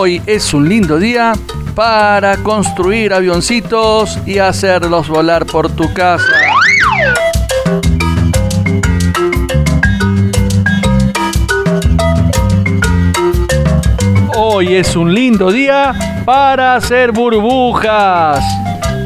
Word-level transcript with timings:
hoy 0.00 0.22
es 0.24 0.54
un 0.54 0.66
lindo 0.66 0.98
día 0.98 1.34
para 1.74 2.38
construir 2.38 3.12
avioncitos 3.12 4.18
y 4.24 4.38
hacerlos 4.38 5.08
volar 5.08 5.44
por 5.44 5.70
tu 5.70 5.92
casa. 5.92 6.24
Hoy 14.34 14.74
es 14.74 14.96
un 14.96 15.12
lindo 15.12 15.52
día 15.52 15.92
para 16.24 16.76
hacer 16.76 17.12
burbujas 17.12 18.42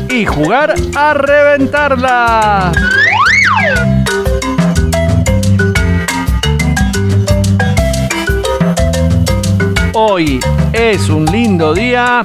y 0.08 0.24
jugar 0.24 0.76
a 0.94 1.14
reventarlas. 1.14 2.76
Hoy 9.92 10.38
es 10.74 11.08
un 11.08 11.24
lindo 11.26 11.72
día 11.72 12.24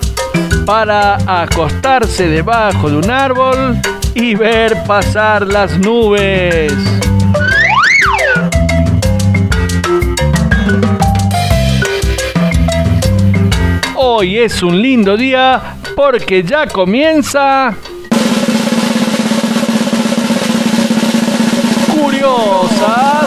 para 0.66 1.17
acostarse 1.41 2.27
debajo 2.27 2.89
de 2.89 2.98
un 2.98 3.12
árbol 3.12 3.80
y 4.16 4.34
ver 4.34 4.75
pasar 4.88 5.45
las 5.45 5.77
nubes. 5.77 6.73
Hoy 13.95 14.39
es 14.39 14.63
un 14.63 14.81
lindo 14.81 15.16
día 15.16 15.75
porque 15.95 16.41
ya 16.41 16.66
comienza... 16.66 17.75
Curiosas 21.95 23.19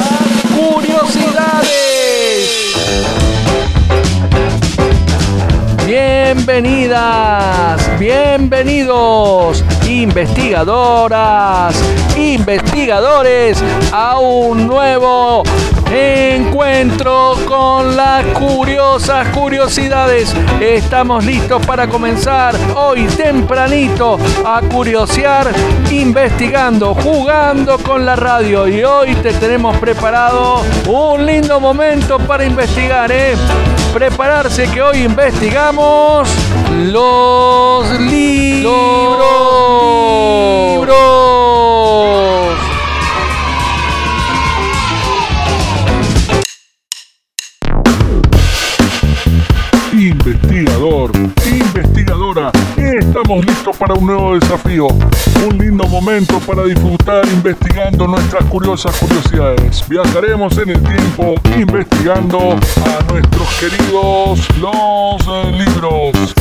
Bienvenidas, 6.45 8.01
bienvenidos, 8.01 9.65
investigadoras, 9.89 11.73
investigadores, 12.17 13.63
a 13.93 14.19
un 14.19 14.67
nuevo 14.67 15.45
encuentro 15.93 17.35
con 17.47 17.95
las 17.97 18.25
curiosas 18.39 19.29
curiosidades. 19.29 20.35
Estamos 20.61 21.25
listos 21.25 21.65
para 21.67 21.87
comenzar 21.87 22.55
hoy 22.75 23.05
tempranito 23.07 24.19
a 24.45 24.63
curiosear, 24.63 25.53
investigando, 25.91 26.95
jugando 26.95 27.77
con 27.79 28.07
la 28.07 28.17
radio. 28.17 28.67
Y 28.67 28.83
hoy 28.83 29.15
te 29.17 29.33
tenemos 29.35 29.77
preparado 29.77 30.63
un 30.87 31.27
lindo 31.27 31.61
momento 31.61 32.19
para 32.19 32.45
investigar, 32.45 33.13
¿eh? 33.13 33.35
Prepararse 33.93 34.71
que 34.71 34.81
hoy 34.81 35.03
investigamos 35.03 36.27
los 36.71 38.01
libros. 38.01 38.73
Estamos 53.15 53.45
listos 53.45 53.77
para 53.77 53.93
un 53.93 54.07
nuevo 54.07 54.35
desafío. 54.39 54.87
Un 55.47 55.59
lindo 55.59 55.87
momento 55.87 56.41
para 56.41 56.65
disfrutar 56.65 57.27
investigando 57.27 58.07
nuestras 58.07 58.43
curiosas 58.47 58.97
curiosidades. 58.97 59.87
Viajaremos 59.87 60.57
en 60.57 60.71
el 60.71 60.83
tiempo 60.83 61.35
investigando 61.59 62.57
a 62.87 63.13
nuestros 63.13 63.49
queridos 63.61 64.49
los 64.59 65.27
eh, 65.29 65.53
libros. 65.53 66.35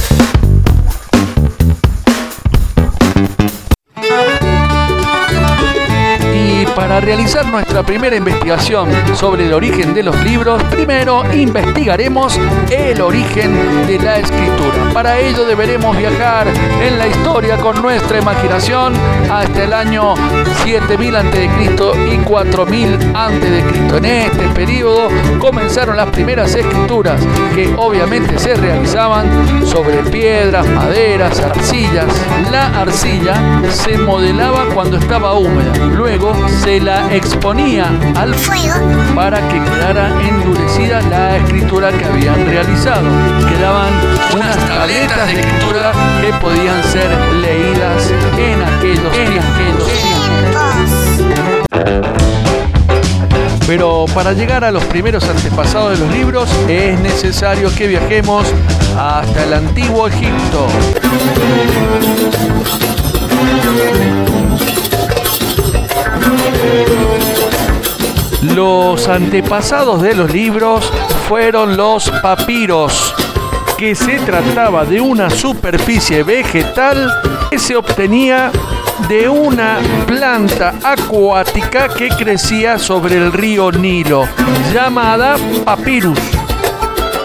Para 6.75 6.99
realizar 6.99 7.45
nuestra 7.47 7.83
primera 7.83 8.15
investigación 8.15 8.89
sobre 9.15 9.45
el 9.45 9.53
origen 9.53 9.93
de 9.93 10.03
los 10.03 10.15
libros, 10.23 10.63
primero 10.65 11.23
investigaremos 11.33 12.39
el 12.69 13.01
origen 13.01 13.87
de 13.87 13.99
la 13.99 14.17
escritura. 14.17 14.91
Para 14.93 15.19
ello 15.19 15.45
deberemos 15.45 15.97
viajar 15.97 16.47
en 16.47 16.97
la 16.97 17.07
historia 17.07 17.57
con 17.57 17.81
nuestra 17.81 18.19
imaginación 18.19 18.93
hasta 19.29 19.63
el 19.63 19.73
año 19.73 20.15
7000 20.63 21.15
a.C. 21.15 21.49
y 22.13 22.17
4000 22.17 22.97
a.C. 23.13 23.97
En 23.97 24.05
este 24.05 24.47
periodo 24.49 25.09
comenzaron 25.39 25.97
las 25.97 26.09
primeras 26.09 26.55
escrituras 26.55 27.21
que 27.53 27.73
obviamente 27.77 28.39
se 28.39 28.55
realizaban 28.55 29.65
sobre 29.65 29.97
piedras, 30.09 30.67
maderas, 30.67 31.39
arcillas. 31.39 32.07
La 32.51 32.67
arcilla 32.81 33.35
se 33.69 33.97
modelaba 33.97 34.65
cuando 34.73 34.97
estaba 34.97 35.33
húmeda. 35.33 35.73
Luego 35.95 36.33
se 36.61 36.79
la 36.79 37.13
exponía 37.13 37.89
al 38.15 38.35
fuego 38.35 38.87
para 39.15 39.39
que 39.47 39.59
quedara 39.59 40.09
endurecida 40.21 41.01
la 41.01 41.37
escritura 41.37 41.91
que 41.91 42.05
habían 42.05 42.45
realizado. 42.45 43.07
Quedaban 43.49 43.91
unas 44.35 44.57
tabletas 44.67 45.27
de 45.27 45.39
escritura 45.39 45.91
que 46.21 46.31
podían 46.33 46.83
ser 46.83 47.09
leídas 47.41 48.13
en 48.37 48.61
aquellos, 48.61 49.17
en 49.17 49.39
aquellos 49.39 49.89
tiempos. 50.03 50.41
Pero 53.65 54.05
para 54.13 54.33
llegar 54.33 54.63
a 54.63 54.71
los 54.71 54.83
primeros 54.85 55.27
antepasados 55.27 55.97
de 55.97 56.05
los 56.05 56.13
libros 56.13 56.49
es 56.67 56.99
necesario 56.99 57.73
que 57.73 57.87
viajemos 57.87 58.45
hasta 58.97 59.43
el 59.45 59.53
antiguo 59.53 60.07
Egipto. 60.07 60.67
Los 68.43 69.07
antepasados 69.07 70.01
de 70.01 70.15
los 70.15 70.31
libros 70.31 70.91
fueron 71.27 71.77
los 71.77 72.09
papiros, 72.21 73.13
que 73.77 73.95
se 73.95 74.19
trataba 74.19 74.83
de 74.85 74.99
una 74.99 75.29
superficie 75.29 76.23
vegetal 76.23 77.11
que 77.49 77.59
se 77.59 77.75
obtenía 77.75 78.51
de 79.07 79.27
una 79.29 79.79
planta 80.07 80.73
acuática 80.83 81.89
que 81.89 82.09
crecía 82.09 82.77
sobre 82.77 83.17
el 83.17 83.31
río 83.31 83.71
Nilo, 83.71 84.27
llamada 84.73 85.35
papyrus. 85.65 86.19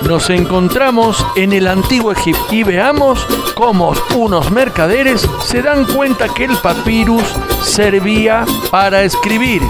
Nos 0.08 0.30
encontramos 0.30 1.26
en 1.34 1.52
el 1.52 1.66
antiguo 1.66 2.12
Egipto 2.12 2.54
y 2.54 2.62
veamos 2.62 3.26
cómo 3.54 3.92
unos 4.14 4.52
mercaderes 4.52 5.28
se 5.42 5.62
dan 5.62 5.84
cuenta 5.84 6.28
que 6.28 6.44
el 6.44 6.56
papyrus 6.58 7.24
servía 7.60 8.44
para 8.70 9.02
escribir. 9.02 9.62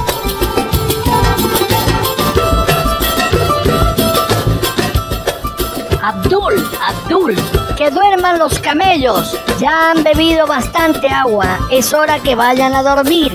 Abdul, 6.03 6.69
Abdul, 6.87 7.35
que 7.79 7.91
duerman 7.91 8.39
los 8.39 8.59
camellos. 8.59 9.39
Ya 9.59 9.91
han 9.91 10.05
bebido 10.05 10.47
bastante 10.47 11.09
agua. 11.09 11.61
Es 11.71 11.95
hora 11.95 12.19
que 12.19 12.35
vayan 12.35 12.75
a 12.75 12.83
dormir. 12.83 13.35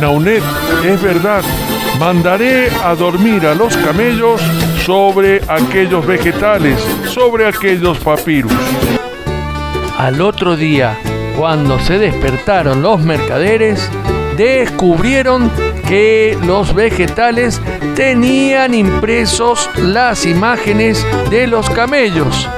Naunet, 0.00 0.44
es 0.84 1.02
verdad. 1.02 1.42
Mandaré 1.98 2.70
a 2.84 2.94
dormir 2.94 3.44
a 3.44 3.54
los 3.54 3.76
camellos 3.76 4.40
sobre 4.84 5.40
aquellos 5.48 6.06
vegetales, 6.06 6.80
sobre 7.06 7.46
aquellos 7.46 7.98
papirus. 7.98 8.52
Al 9.98 10.20
otro 10.20 10.56
día, 10.56 10.98
cuando 11.36 11.78
se 11.78 11.98
despertaron 11.98 12.82
los 12.82 13.00
mercaderes, 13.00 13.88
descubrieron 14.36 15.50
que 15.86 16.38
los 16.46 16.74
vegetales 16.74 17.60
tenían 17.94 18.74
impresos 18.74 19.68
las 19.76 20.24
imágenes 20.24 21.04
de 21.30 21.46
los 21.46 21.68
camellos. 21.70 22.48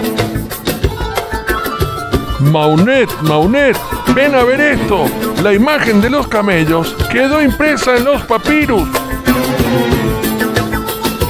Maunet, 2.41 3.11
Maunet, 3.23 3.77
ven 4.15 4.35
a 4.35 4.45
ver 4.45 4.61
esto. 4.61 5.07
La 5.43 5.53
imagen 5.53 6.01
de 6.01 6.11
los 6.11 6.29
camellos 6.29 6.97
quedó 7.11 7.43
impresa 7.43 7.97
en 7.97 8.05
los 8.05 8.23
papirus. 8.23 8.89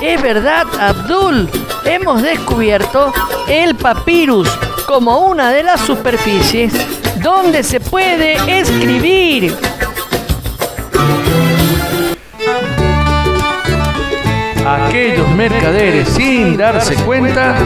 Es 0.02 0.20
verdad, 0.20 0.66
Abdul. 0.80 1.48
Hemos 1.84 2.22
descubierto 2.22 3.12
el 3.46 3.76
papyrus 3.76 4.48
como 4.84 5.26
una 5.26 5.50
de 5.52 5.62
las 5.62 5.80
superficies 5.80 6.72
donde 7.22 7.62
se 7.62 7.78
puede 7.78 8.34
escribir. 8.60 9.54
Aquellos 14.66 15.28
mercaderes, 15.36 16.08
sin 16.08 16.56
darse 16.56 16.96
cuenta, 17.04 17.56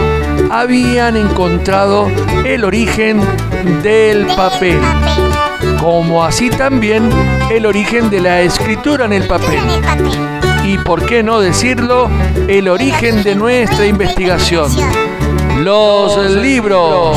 habían 0.50 1.17
encontrado 1.17 2.11
el 2.44 2.65
origen 2.65 3.19
del 3.82 4.27
papel, 4.27 4.81
como 5.81 6.23
así 6.23 6.50
también 6.50 7.09
el 7.50 7.65
origen 7.65 8.11
de 8.11 8.21
la 8.21 8.43
escritura 8.43 9.06
en 9.06 9.15
el 9.15 9.27
papel. 9.27 10.36
Y, 10.76 10.84
por 10.84 11.06
qué 11.06 11.23
no 11.23 11.40
decirlo, 11.40 12.08
el 12.49 12.69
origen 12.69 13.23
de 13.23 13.34
nuestra 13.34 13.87
investigación. 13.87 14.70
Los 15.58 16.17
libros. 16.31 17.17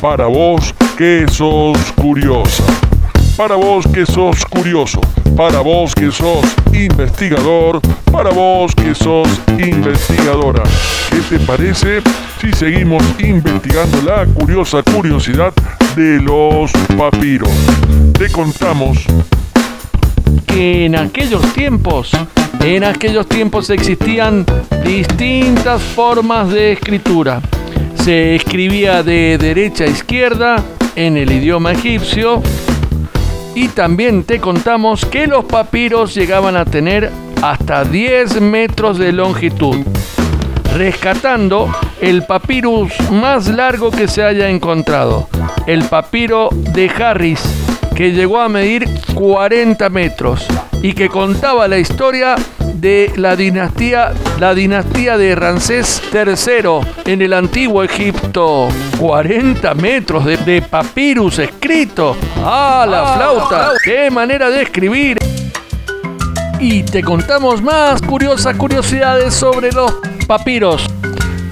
Para 0.00 0.26
vos 0.26 0.74
que 0.96 1.26
sos 1.28 1.78
curiosa. 1.96 2.85
Para 3.36 3.56
vos 3.56 3.86
que 3.86 4.06
sos 4.06 4.46
curioso. 4.46 4.98
Para 5.36 5.60
vos 5.60 5.94
que 5.94 6.10
sos 6.10 6.42
investigador. 6.72 7.82
Para 8.10 8.30
vos 8.30 8.74
que 8.74 8.94
sos 8.94 9.28
investigadora. 9.58 10.62
¿Qué 11.10 11.36
te 11.36 11.44
parece 11.44 12.00
si 12.40 12.50
seguimos 12.52 13.02
investigando 13.18 14.00
la 14.00 14.24
curiosa 14.24 14.82
curiosidad 14.82 15.52
de 15.94 16.18
los 16.18 16.72
papiros? 16.96 17.50
Te 18.18 18.30
contamos 18.30 19.04
que 20.46 20.86
en 20.86 20.96
aquellos 20.96 21.42
tiempos, 21.52 22.12
en 22.60 22.84
aquellos 22.84 23.28
tiempos 23.28 23.68
existían 23.68 24.46
distintas 24.82 25.82
formas 25.82 26.48
de 26.48 26.72
escritura. 26.72 27.42
Se 28.02 28.34
escribía 28.34 29.02
de 29.02 29.36
derecha 29.36 29.84
a 29.84 29.88
izquierda 29.88 30.64
en 30.94 31.18
el 31.18 31.30
idioma 31.30 31.72
egipcio 31.72 32.42
y 33.56 33.68
también 33.68 34.24
te 34.24 34.38
contamos 34.38 35.06
que 35.06 35.26
los 35.26 35.46
papiros 35.46 36.14
llegaban 36.14 36.58
a 36.58 36.66
tener 36.66 37.10
hasta 37.42 37.84
10 37.84 38.42
metros 38.42 38.98
de 38.98 39.12
longitud, 39.12 39.78
rescatando 40.74 41.74
el 42.02 42.24
papyrus 42.24 42.92
más 43.10 43.48
largo 43.48 43.90
que 43.90 44.08
se 44.08 44.22
haya 44.22 44.50
encontrado, 44.50 45.30
el 45.66 45.84
papiro 45.84 46.50
de 46.52 46.90
Harris, 46.90 47.40
que 47.94 48.12
llegó 48.12 48.40
a 48.40 48.50
medir 48.50 48.86
40 49.14 49.88
metros 49.88 50.46
y 50.82 50.92
que 50.92 51.08
contaba 51.08 51.68
la 51.68 51.78
historia 51.78 52.36
de 52.74 53.12
la 53.16 53.36
dinastía, 53.36 54.12
la 54.38 54.54
dinastía 54.54 55.16
de 55.16 55.34
Ramsés 55.34 56.02
III 56.12 57.12
en 57.12 57.22
el 57.22 57.32
antiguo 57.32 57.82
Egipto. 57.82 58.68
40 58.98 59.74
metros 59.74 60.24
de, 60.24 60.62
papyrus 60.62 61.38
escrito. 61.38 62.16
¡Ah, 62.38 62.86
la 62.88 63.16
flauta! 63.16 63.72
¡Qué 63.82 64.10
manera 64.10 64.50
de 64.50 64.62
escribir! 64.62 65.18
Y 66.58 66.82
te 66.82 67.02
contamos 67.02 67.60
más 67.62 68.00
curiosas 68.00 68.56
curiosidades 68.56 69.34
sobre 69.34 69.72
los 69.72 69.92
papiros. 70.26 70.86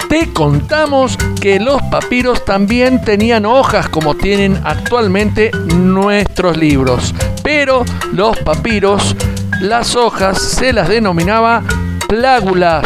Te 0.09 0.31
contamos 0.33 1.17
que 1.41 1.59
los 1.59 1.81
papiros 1.83 2.43
también 2.45 3.01
tenían 3.01 3.45
hojas 3.45 3.89
como 3.89 4.15
tienen 4.15 4.59
actualmente 4.63 5.51
nuestros 5.75 6.57
libros. 6.57 7.13
Pero 7.45 7.85
los 8.11 8.37
papiros 8.39 9.15
las 9.61 9.95
hojas 9.95 10.41
se 10.41 10.73
las 10.73 10.89
denominaba 10.89 11.63
plágulas. 12.07 12.85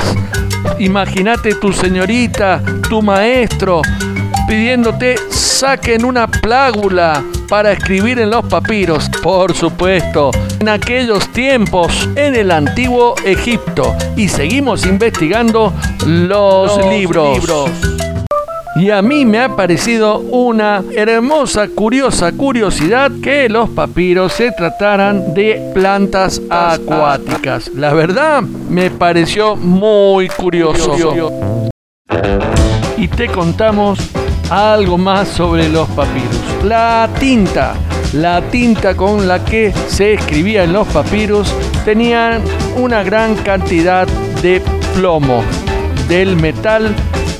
Imagínate 0.79 1.55
tu 1.55 1.73
señorita, 1.73 2.61
tu 2.89 3.01
maestro, 3.01 3.81
pidiéndote 4.47 5.15
saquen 5.29 6.05
una 6.05 6.27
plágula 6.27 7.23
para 7.49 7.71
escribir 7.71 8.19
en 8.19 8.29
los 8.29 8.45
papiros. 8.45 9.09
Por 9.23 9.53
supuesto, 9.55 10.31
en 10.59 10.69
aquellos 10.69 11.27
tiempos, 11.33 12.07
en 12.15 12.35
el 12.35 12.51
antiguo 12.51 13.15
Egipto. 13.25 13.95
Y 14.15 14.27
seguimos 14.27 14.85
investigando 14.85 15.73
los, 16.05 16.77
libros. 16.85 17.39
Y 18.79 18.91
a 18.91 19.01
mí 19.01 19.25
me 19.25 19.41
ha 19.41 19.57
parecido 19.57 20.19
una 20.19 20.81
hermosa, 20.95 21.67
curiosa 21.67 22.31
curiosidad 22.31 23.11
que 23.21 23.49
los 23.49 23.69
papiros 23.71 24.31
se 24.31 24.53
trataran 24.53 25.33
de 25.33 25.71
plantas 25.73 26.41
acuáticas. 26.49 27.69
La 27.75 27.93
verdad, 27.93 28.41
me 28.41 28.89
pareció 28.89 29.57
muy 29.57 30.29
curioso. 30.29 30.95
Y 32.95 33.09
te 33.09 33.27
contamos 33.27 33.99
algo 34.49 34.97
más 34.97 35.27
sobre 35.27 35.67
los 35.67 35.89
papiros. 35.89 36.39
La 36.63 37.09
tinta, 37.19 37.73
la 38.13 38.41
tinta 38.43 38.95
con 38.95 39.27
la 39.27 39.43
que 39.43 39.73
se 39.89 40.13
escribía 40.13 40.63
en 40.63 40.71
los 40.71 40.87
papiros 40.87 41.53
tenían 41.83 42.41
una 42.77 43.03
gran 43.03 43.35
cantidad 43.35 44.07
de 44.41 44.61
plomo, 44.95 45.43
del 46.07 46.37
metal 46.37 46.95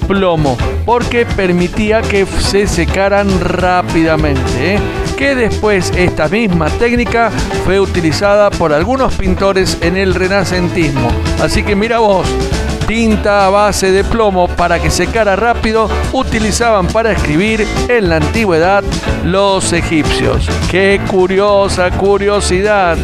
plomo 0.10 0.58
porque 0.86 1.26
permitía 1.26 2.02
que 2.02 2.26
se 2.26 2.68
secaran 2.68 3.30
rápidamente. 3.40 4.76
¿eh? 4.76 4.80
Que 5.16 5.36
después 5.36 5.94
esta 5.96 6.28
misma 6.28 6.68
técnica 6.72 7.30
fue 7.64 7.80
utilizada 7.80 8.50
por 8.50 8.74
algunos 8.74 9.14
pintores 9.14 9.78
en 9.82 9.96
el 9.98 10.16
renacentismo. 10.16 11.10
Así 11.42 11.64
que 11.64 11.76
mira 11.76 12.00
vos, 12.00 12.28
tinta 12.88 13.46
a 13.46 13.50
base 13.50 13.92
de 13.92 14.04
plomo 14.04 14.48
para 14.48 14.82
que 14.82 14.90
secara 14.90 15.36
rápido 15.36 15.88
utilizaban 16.12 16.88
para 16.88 17.12
escribir 17.12 17.66
en 17.88 18.10
la 18.10 18.16
antigüedad 18.16 18.84
los 19.24 19.72
egipcios. 19.74 20.50
¡Qué 20.72 21.00
curiosa 21.08 21.92
curiosidad! 21.92 22.98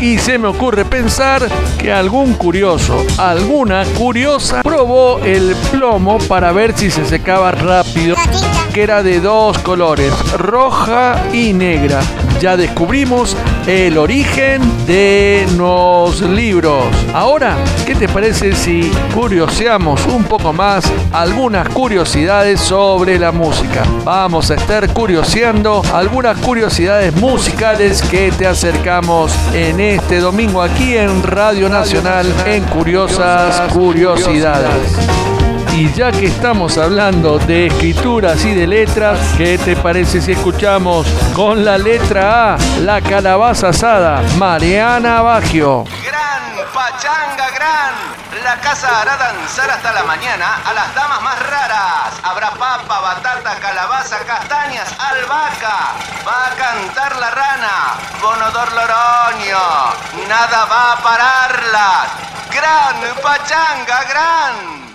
Y 0.00 0.18
se 0.18 0.38
me 0.38 0.48
ocurre 0.48 0.84
pensar 0.84 1.48
que 1.78 1.92
algún 1.92 2.34
curioso, 2.34 3.04
alguna 3.16 3.84
curiosa, 3.96 4.62
probó 4.62 5.18
el 5.24 5.56
plomo 5.70 6.18
para 6.18 6.52
ver 6.52 6.76
si 6.76 6.90
se 6.90 7.04
secaba 7.04 7.50
rápido, 7.50 8.16
que 8.72 8.82
era 8.82 9.02
de 9.02 9.20
dos 9.20 9.58
colores, 9.58 10.12
roja 10.32 11.20
y 11.32 11.52
negra. 11.52 12.00
Ya 12.40 12.56
descubrimos 12.56 13.36
el 13.68 13.98
origen 13.98 14.62
de 14.86 15.46
los 15.58 16.22
libros. 16.22 16.84
Ahora, 17.12 17.54
¿qué 17.84 17.94
te 17.94 18.08
parece 18.08 18.54
si 18.54 18.90
curioseamos 19.14 20.06
un 20.06 20.24
poco 20.24 20.54
más 20.54 20.90
algunas 21.12 21.68
curiosidades 21.68 22.60
sobre 22.60 23.18
la 23.18 23.30
música? 23.30 23.82
Vamos 24.04 24.50
a 24.50 24.54
estar 24.54 24.90
curioseando 24.94 25.82
algunas 25.92 26.38
curiosidades 26.38 27.14
musicales 27.16 28.00
que 28.00 28.32
te 28.32 28.46
acercamos 28.46 29.34
en 29.52 29.80
este 29.80 30.20
domingo 30.20 30.62
aquí 30.62 30.96
en 30.96 31.22
Radio 31.22 31.68
Nacional 31.68 32.26
en 32.46 32.64
Curiosas 32.64 33.70
Curiosidades. 33.74 35.27
Y 35.78 35.92
ya 35.92 36.10
que 36.10 36.26
estamos 36.26 36.76
hablando 36.76 37.38
de 37.38 37.68
escrituras 37.68 38.44
y 38.44 38.52
de 38.52 38.66
letras, 38.66 39.16
¿qué 39.36 39.56
te 39.56 39.76
parece 39.76 40.20
si 40.20 40.32
escuchamos 40.32 41.06
con 41.36 41.64
la 41.64 41.78
letra 41.78 42.54
A, 42.54 42.58
la 42.80 43.00
calabaza 43.00 43.68
asada, 43.68 44.20
Mariana 44.38 45.22
Bagio? 45.22 45.84
Gran 46.02 46.66
pachanga, 46.74 47.50
gran. 47.54 47.94
La 48.42 48.56
casa 48.60 48.88
hará 49.02 49.16
danzar 49.18 49.70
hasta 49.70 49.92
la 49.92 50.02
mañana 50.02 50.62
a 50.64 50.72
las 50.72 50.92
damas 50.96 51.22
más 51.22 51.38
raras. 51.48 52.12
Habrá 52.24 52.50
papa, 52.50 53.00
batata, 53.00 53.54
calabaza, 53.60 54.18
castañas, 54.26 54.92
albahaca. 54.98 55.94
Va 56.26 56.46
a 56.46 56.56
cantar 56.56 57.16
la 57.20 57.30
rana, 57.30 57.94
Bonodor 58.20 58.72
Loroño. 58.72 60.26
Nada 60.28 60.64
va 60.64 60.92
a 60.94 61.02
pararlas. 61.04 62.08
Gran 62.50 62.96
pachanga, 63.22 64.02
gran. 64.10 64.87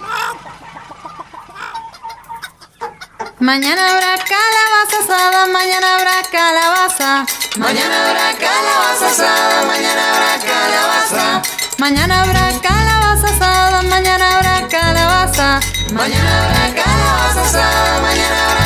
Mañana 3.43 3.89
habrá 3.89 4.15
calabaza 4.23 4.97
asada, 5.03 5.47
mañana 5.47 5.95
habrá 5.95 6.17
calabaza. 6.31 7.25
Mañana 7.57 7.95
habrá 8.07 8.27
calabaza 8.39 9.07
asada, 9.11 9.65
mañana 9.67 10.03
habrá 10.13 10.33
calabaza. 10.47 11.41
Mañana 11.77 12.21
habrá 12.21 12.61
calabaza 12.61 13.27
asada, 13.27 13.81
mañana 13.81 14.37
habrá 14.37 14.67
calabaza. 14.69 15.59
Mañana 15.91 16.31
habrá 16.45 16.83
calabaza 16.83 17.41
asada, 17.41 17.99
mañana 17.99 18.37
habrá 18.47 18.62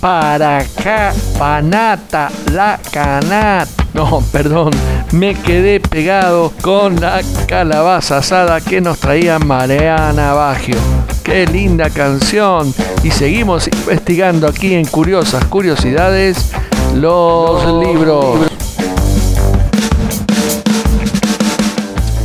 Para 0.00 0.58
acá, 0.58 1.12
panata, 1.38 2.30
la 2.52 2.78
canat. 2.92 3.68
No, 3.92 4.22
perdón, 4.30 4.70
me 5.12 5.34
quedé 5.34 5.80
pegado 5.80 6.52
con 6.62 7.00
la 7.00 7.20
calabaza 7.46 8.18
asada 8.18 8.60
que 8.60 8.80
nos 8.80 8.98
traía 8.98 9.38
Mariana 9.38 10.34
Baggio. 10.34 10.76
Qué 11.22 11.46
linda 11.46 11.90
canción. 11.90 12.72
Y 13.02 13.10
seguimos 13.10 13.68
investigando 13.68 14.46
aquí 14.46 14.74
en 14.74 14.86
Curiosas 14.86 15.44
Curiosidades 15.46 16.50
los 16.94 17.64
libros. 17.84 18.48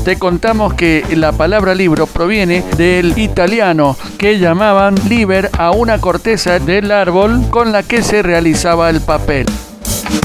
te 0.04 0.20
contamos 0.20 0.74
que 0.74 1.06
la 1.16 1.32
palabra 1.32 1.74
libro 1.74 2.08
proviene 2.08 2.62
del 2.75 3.18
italiano 3.18 3.96
que 4.18 4.38
llamaban 4.38 4.96
liber 5.08 5.50
a 5.58 5.72
una 5.72 6.00
corteza 6.00 6.60
del 6.60 6.92
árbol 6.92 7.42
con 7.50 7.72
la 7.72 7.84
que 7.84 8.04
se 8.04 8.22
realizaba 8.22 8.90
el 8.90 9.00
papel. 9.00 9.46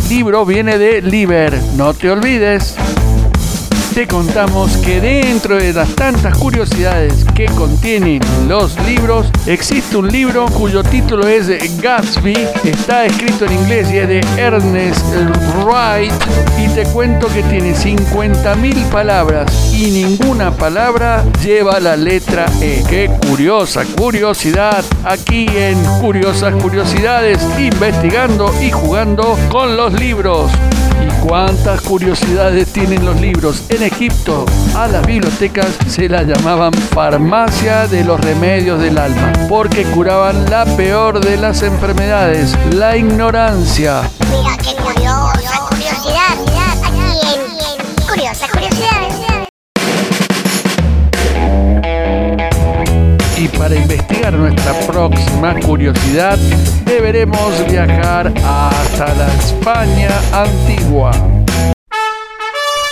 Libro 0.09 0.45
viene 0.45 0.79
de 0.79 1.03
liber, 1.03 1.59
no 1.77 1.95
te 1.95 2.11
olvides. 2.11 2.77
Te 3.99 4.07
contamos 4.07 4.77
que 4.77 5.01
dentro 5.01 5.57
de 5.57 5.73
las 5.73 5.89
tantas 5.97 6.39
curiosidades 6.39 7.25
que 7.35 7.47
contienen 7.47 8.21
los 8.47 8.79
libros, 8.87 9.27
existe 9.45 9.97
un 9.97 10.07
libro 10.07 10.47
cuyo 10.47 10.85
título 10.85 11.27
es 11.27 11.49
Gatsby, 11.83 12.33
está 12.63 13.07
escrito 13.07 13.47
en 13.47 13.55
inglés 13.55 13.91
y 13.91 13.97
es 13.97 14.07
de 14.07 14.21
Ernest 14.37 15.05
Wright 15.65 16.13
y 16.65 16.69
te 16.77 16.85
cuento 16.93 17.27
que 17.27 17.43
tiene 17.43 17.75
50.000 17.75 18.89
palabras 18.93 19.75
y 19.75 19.91
ninguna 19.91 20.53
palabra 20.53 21.25
lleva 21.43 21.81
la 21.81 21.97
letra 21.97 22.47
E. 22.61 22.85
Qué 22.89 23.11
curiosa 23.29 23.85
curiosidad 23.85 24.85
aquí 25.03 25.49
en 25.57 25.77
Curiosas 26.01 26.55
Curiosidades, 26.63 27.45
investigando 27.59 28.55
y 28.63 28.71
jugando 28.71 29.37
con 29.51 29.77
los 29.77 29.93
libros. 29.95 30.53
¿Y 31.19 31.27
cuántas 31.27 31.81
curiosidades 31.81 32.73
tienen 32.73 33.05
los 33.05 33.21
libros? 33.21 33.65
En 33.69 33.83
Egipto 33.83 34.45
a 34.77 34.87
las 34.87 35.05
bibliotecas 35.07 35.77
se 35.89 36.09
las 36.09 36.27
llamaban 36.27 36.73
farmacia 36.73 37.87
de 37.87 38.05
los 38.05 38.21
remedios 38.21 38.81
del 38.81 38.99
alma, 38.99 39.33
porque 39.49 39.85
curaban 39.85 40.49
la 40.51 40.65
peor 40.77 41.21
de 41.21 41.37
las 41.37 41.63
enfermedades, 41.63 42.57
la 42.73 42.97
ignorancia. 42.97 44.03
Mira 44.31 44.57
qué 44.59 44.75
curiosa 44.81 45.61
curiosidad. 45.69 46.39
Aquí 46.85 47.01
en 47.35 48.07
Curiosas 48.07 48.51
Curiosidades. 48.51 48.98
Para 53.57 53.75
investigar 53.75 54.33
nuestra 54.33 54.73
próxima 54.87 55.55
curiosidad, 55.61 56.37
deberemos 56.85 57.67
viajar 57.71 58.33
hasta 58.45 59.15
la 59.15 59.29
España 59.35 60.11
antigua. 60.33 61.13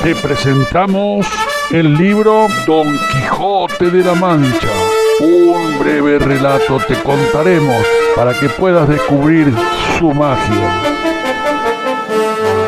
Te 0.03 0.15
presentamos 0.15 1.27
el 1.71 1.95
libro 1.95 2.47
Don 2.67 2.99
Quijote 3.13 3.91
de 3.91 4.05
la 4.05 4.15
Mancha. 4.15 4.69
Un 5.21 5.79
breve 5.81 6.19
relato 6.19 6.79
te 6.87 6.95
contaremos 7.03 7.85
para 8.15 8.33
que 8.33 8.49
puedas 8.49 8.89
descubrir 8.89 9.53
su 9.99 10.13
magia. 10.13 10.83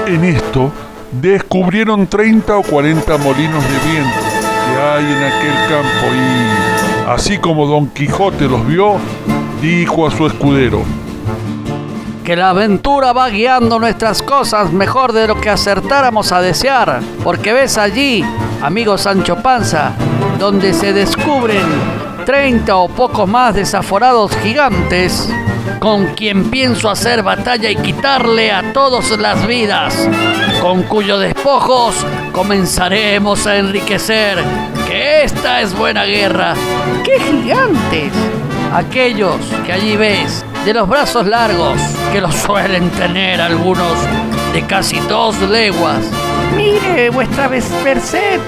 En 0.07 0.25
esto 0.25 0.73
descubrieron 1.13 2.07
30 2.07 2.57
o 2.57 2.63
40 2.63 3.19
molinos 3.19 3.63
de 3.63 3.91
viento 3.91 4.21
que 4.69 4.81
hay 4.81 5.05
en 5.05 5.25
aquel 5.25 5.55
campo 5.69 6.07
y, 6.15 6.78
así 7.09 7.39
como 7.39 7.67
Don 7.67 7.89
Quijote 7.89 8.49
los 8.49 8.67
vio, 8.67 8.97
dijo 9.63 10.07
a 10.07 10.11
su 10.11 10.27
escudero, 10.27 10.83
Que 12.25 12.37
la 12.37 12.51
aventura 12.51 13.13
va 13.13 13.31
guiando 13.31 13.79
nuestras 13.79 14.23
cosas 14.23 14.73
mejor 14.73 15.13
de 15.13 15.27
lo 15.27 15.41
que 15.41 15.49
acertáramos 15.49 16.33
a 16.33 16.43
desear. 16.43 17.01
Porque 17.25 17.53
ves 17.55 17.79
allí, 17.79 18.23
amigo 18.63 18.99
Sancho 18.99 19.37
Panza, 19.37 19.93
donde 20.39 20.75
se 20.75 20.93
descubren 20.93 21.65
30 22.27 22.77
o 22.77 22.89
poco 22.89 23.27
más 23.27 23.55
desaforados 23.55 24.37
gigantes 24.43 25.31
con 25.81 26.15
quien 26.15 26.51
pienso 26.51 26.91
hacer 26.91 27.23
batalla 27.23 27.71
y 27.71 27.77
quitarle 27.77 28.51
a 28.53 28.73
todos 28.73 29.17
las 29.19 29.47
vidas, 29.47 30.09
con 30.61 30.83
cuyos 30.85 31.21
despojos 31.21 31.95
comenzaremos 32.33 33.47
a 33.47 33.57
enriquecer, 33.57 34.39
que 34.87 35.23
esta 35.23 35.61
es 35.61 35.77
buena 35.77 36.05
guerra. 36.05 36.55
¡Qué 37.05 37.19
gigantes! 37.21 38.13
Aquellos 38.75 39.37
que 39.65 39.73
allí 39.73 39.97
ves, 39.97 40.45
de 40.65 40.75
los 40.75 40.89
brazos 40.89 41.27
largos, 41.27 41.81
que 42.13 42.21
los 42.21 42.35
suelen 42.35 42.91
tener 42.91 43.41
algunos 43.41 43.93
de 44.53 44.63
casi 44.67 44.99
dos 45.01 45.39
leguas. 45.41 45.99
Mire, 46.57 47.11
vuestra 47.11 47.49
vez- 47.49 47.71
merced, 47.85 48.41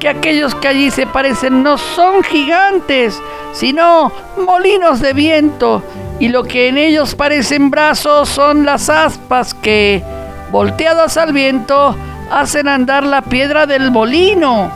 que 0.00 0.08
aquellos 0.08 0.54
que 0.54 0.68
allí 0.68 0.90
se 0.90 1.06
parecen 1.06 1.62
no 1.62 1.76
son 1.78 2.22
gigantes, 2.22 3.20
sino 3.52 4.10
molinos 4.36 5.00
de 5.00 5.12
viento, 5.12 5.82
y 6.18 6.28
lo 6.28 6.44
que 6.44 6.68
en 6.68 6.78
ellos 6.78 7.14
parecen 7.14 7.70
brazos 7.70 8.28
son 8.28 8.64
las 8.64 8.88
aspas 8.88 9.54
que, 9.54 10.02
volteadas 10.50 11.16
al 11.16 11.32
viento, 11.32 11.96
hacen 12.30 12.68
andar 12.68 13.04
la 13.04 13.22
piedra 13.22 13.66
del 13.66 13.90
molino. 13.90 14.70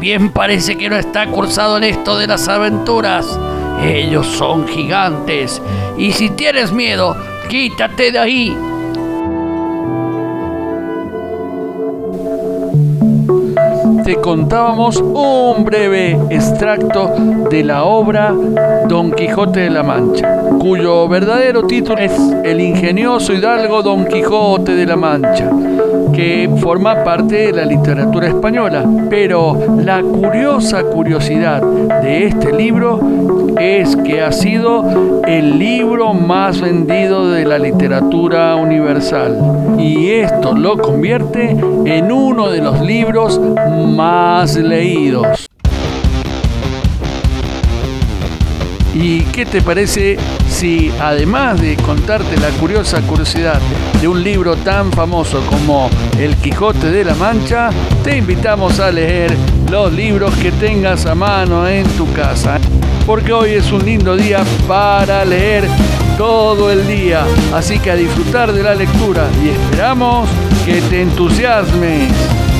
Bien 0.00 0.30
parece 0.30 0.76
que 0.76 0.88
no 0.88 0.96
está 0.96 1.26
cursado 1.26 1.78
en 1.78 1.84
esto 1.84 2.18
de 2.18 2.26
las 2.26 2.48
aventuras. 2.48 3.26
Ellos 3.82 4.26
son 4.26 4.66
gigantes. 4.68 5.60
Y 5.96 6.12
si 6.12 6.30
tienes 6.30 6.72
miedo, 6.72 7.16
quítate 7.48 8.12
de 8.12 8.18
ahí. 8.18 8.56
Te 14.06 14.14
contábamos 14.14 14.98
un 14.98 15.64
breve 15.64 16.16
extracto 16.30 17.12
de 17.50 17.64
la 17.64 17.82
obra 17.82 18.32
Don 18.88 19.10
Quijote 19.10 19.58
de 19.58 19.70
la 19.70 19.82
Mancha, 19.82 20.42
cuyo 20.60 21.08
verdadero 21.08 21.66
título 21.66 21.98
es 21.98 22.12
El 22.44 22.60
ingenioso 22.60 23.32
hidalgo 23.32 23.82
Don 23.82 24.06
Quijote 24.06 24.76
de 24.76 24.86
la 24.86 24.94
Mancha 24.94 25.50
que 26.12 26.48
forma 26.60 27.02
parte 27.02 27.46
de 27.48 27.52
la 27.52 27.64
literatura 27.64 28.28
española. 28.28 28.84
Pero 29.10 29.76
la 29.82 30.00
curiosa 30.00 30.84
curiosidad 30.84 31.60
de 31.60 32.28
este 32.28 32.52
libro 32.52 33.00
es 33.58 33.96
que 33.96 34.22
ha 34.22 34.32
sido 34.32 35.22
el 35.26 35.58
libro 35.58 36.12
más 36.12 36.60
vendido 36.60 37.30
de 37.30 37.44
la 37.44 37.58
literatura 37.58 38.54
universal. 38.56 39.76
Y 39.78 40.10
esto 40.10 40.54
lo 40.54 40.76
convierte 40.78 41.50
en 41.50 42.12
uno 42.12 42.50
de 42.50 42.60
los 42.60 42.80
libros 42.80 43.40
más 43.96 44.56
leídos. 44.56 45.46
¿Y 48.94 49.20
qué 49.24 49.44
te 49.44 49.60
parece 49.60 50.16
si 50.48 50.90
además 51.00 51.60
de 51.60 51.76
contarte 51.76 52.36
la 52.38 52.48
curiosa 52.58 53.02
curiosidad 53.02 53.60
de 54.00 54.08
un 54.08 54.24
libro 54.24 54.56
tan 54.56 54.90
famoso 54.90 55.42
como 55.50 55.90
El 56.18 56.34
Quijote 56.36 56.90
de 56.90 57.04
la 57.04 57.14
Mancha, 57.14 57.68
te 58.02 58.16
invitamos 58.16 58.80
a 58.80 58.90
leer 58.90 59.36
los 59.70 59.92
libros 59.92 60.34
que 60.36 60.50
tengas 60.52 61.04
a 61.04 61.14
mano 61.14 61.68
en 61.68 61.86
tu 61.88 62.10
casa? 62.14 62.58
Porque 63.06 63.32
hoy 63.32 63.52
es 63.52 63.70
un 63.70 63.84
lindo 63.84 64.16
día 64.16 64.44
para 64.66 65.24
leer 65.24 65.68
todo 66.18 66.72
el 66.72 66.86
día, 66.88 67.24
así 67.54 67.78
que 67.78 67.92
a 67.92 67.94
disfrutar 67.94 68.52
de 68.52 68.64
la 68.64 68.74
lectura 68.74 69.28
y 69.44 69.50
esperamos 69.50 70.28
que 70.64 70.82
te 70.82 71.02
entusiasmes 71.02 72.10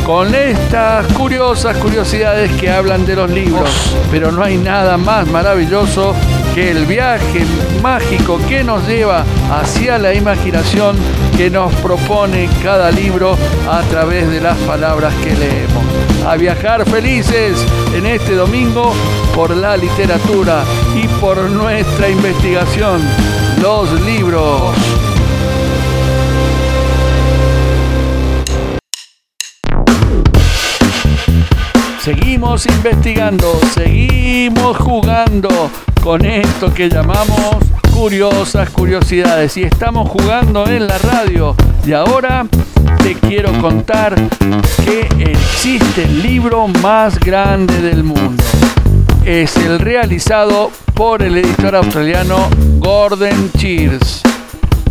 con 0.04 0.32
estas 0.36 1.04
curiosas 1.14 1.76
curiosidades 1.78 2.52
que 2.52 2.70
hablan 2.70 3.04
de 3.04 3.16
los 3.16 3.28
libros. 3.28 3.68
Pero 4.12 4.30
no 4.30 4.44
hay 4.44 4.56
nada 4.56 4.96
más 4.96 5.26
maravilloso 5.26 6.14
que 6.54 6.70
el 6.70 6.86
viaje 6.86 7.44
mágico 7.82 8.38
que 8.48 8.62
nos 8.62 8.86
lleva 8.86 9.24
hacia 9.50 9.98
la 9.98 10.14
imaginación 10.14 10.96
que 11.36 11.50
nos 11.50 11.74
propone 11.76 12.48
cada 12.62 12.92
libro 12.92 13.36
a 13.68 13.82
través 13.90 14.30
de 14.30 14.40
las 14.40 14.56
palabras 14.58 15.12
que 15.24 15.34
leemos. 15.34 15.95
A 16.26 16.34
viajar 16.36 16.84
felices 16.90 17.64
en 17.94 18.04
este 18.04 18.34
domingo 18.34 18.92
por 19.32 19.56
la 19.56 19.76
literatura 19.76 20.64
y 20.96 21.06
por 21.20 21.38
nuestra 21.48 22.08
investigación, 22.08 23.00
los 23.62 23.92
libros. 24.02 24.74
Seguimos 32.00 32.66
investigando, 32.66 33.60
seguimos 33.72 34.76
jugando 34.78 35.70
con 36.02 36.24
esto 36.24 36.74
que 36.74 36.88
llamamos 36.88 37.56
curiosas 37.96 38.68
curiosidades. 38.70 39.56
Y 39.56 39.62
estamos 39.62 40.10
jugando 40.10 40.68
en 40.68 40.86
la 40.86 40.98
radio. 40.98 41.56
Y 41.86 41.92
ahora 41.92 42.46
te 43.02 43.14
quiero 43.14 43.50
contar 43.60 44.14
que 44.84 45.08
existe 45.18 46.04
el 46.04 46.22
libro 46.22 46.68
más 46.68 47.18
grande 47.18 47.80
del 47.80 48.04
mundo. 48.04 48.44
Es 49.24 49.56
el 49.56 49.78
realizado 49.78 50.70
por 50.94 51.22
el 51.22 51.38
editor 51.38 51.74
australiano 51.74 52.48
Gordon 52.78 53.50
Cheers. 53.56 54.22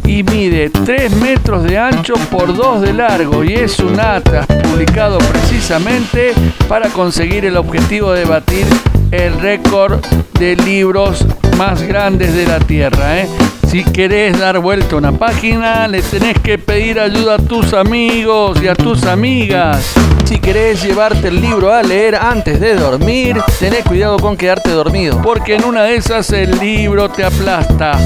Y 0.04 0.24
mide 0.24 0.70
3 0.70 1.16
metros 1.18 1.64
de 1.64 1.78
ancho 1.78 2.16
por 2.32 2.56
2 2.56 2.82
de 2.82 2.94
largo. 2.94 3.44
Y 3.44 3.54
es 3.54 3.80
un 3.80 4.00
atlas 4.00 4.48
publicado 4.48 5.20
precisamente 5.20 6.34
para 6.68 6.90
conseguir 6.90 7.46
el 7.46 7.58
objetivo 7.58 8.12
de 8.14 8.26
batir 8.26 8.66
el 9.12 9.40
récord 9.40 10.04
de 10.40 10.56
libros 10.56 11.26
más 11.58 11.82
grandes 11.82 12.34
de 12.34 12.46
la 12.46 12.60
Tierra. 12.60 13.22
¿eh? 13.22 13.30
Si 13.68 13.84
querés 13.84 14.40
dar 14.40 14.60
vuelta 14.60 14.96
a 14.96 14.98
una 14.98 15.12
página, 15.12 15.88
le 15.88 16.02
tenés 16.02 16.40
que 16.40 16.58
pedir 16.58 17.00
ayuda 17.00 17.36
a 17.36 17.38
tus 17.38 17.74
amigos 17.74 18.62
y 18.62 18.68
a 18.68 18.76
tus 18.76 19.04
amigas. 19.06 19.94
Si 20.26 20.40
querés 20.40 20.82
llevarte 20.84 21.28
el 21.28 21.42
libro 21.42 21.72
a 21.72 21.84
leer 21.84 22.16
antes 22.16 22.60
de 22.60 22.76
dormir, 22.76 23.38
tenés 23.60 23.84
cuidado 23.84 24.18
con 24.18 24.38
quedarte 24.38 24.72
dormido. 24.72 25.22
Porque 25.22 25.56
en 25.56 25.66
una 25.66 25.84
de 25.84 25.96
esas 25.96 26.32
el 26.32 26.58
libro 26.60 27.10
te 27.10 27.24
aplasta. 27.24 28.00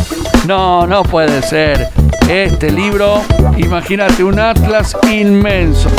No, 0.48 0.88
no 0.88 1.04
puede 1.04 1.42
ser. 1.42 1.90
Este 2.28 2.72
libro, 2.72 3.22
imagínate 3.58 4.24
un 4.24 4.40
atlas 4.40 4.98
inmenso. 5.12 5.90